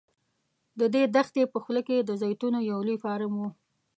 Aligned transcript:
د 0.79 0.81
دې 0.93 1.03
دښتې 1.15 1.43
په 1.53 1.57
خوله 1.63 1.81
کې 1.87 1.97
د 2.01 2.11
زیتونو 2.21 2.59
یو 2.71 2.79
لوی 2.87 2.97
فارم 3.03 3.31
و. 3.37 3.41